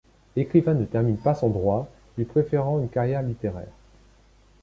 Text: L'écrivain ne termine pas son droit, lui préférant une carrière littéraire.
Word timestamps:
L'écrivain 0.35 0.73
ne 0.73 0.85
termine 0.85 1.17
pas 1.19 1.35
son 1.35 1.49
droit, 1.49 1.87
lui 2.17 2.25
préférant 2.25 2.79
une 2.79 2.89
carrière 2.89 3.21
littéraire. 3.21 3.71